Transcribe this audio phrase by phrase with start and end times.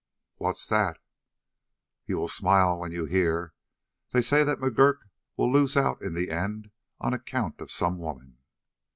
[0.37, 0.97] "What's that?"
[2.07, 3.53] "You will smile when you hear.
[4.13, 4.97] They say that McGurk
[5.37, 8.39] will lose out in the end on account of some woman."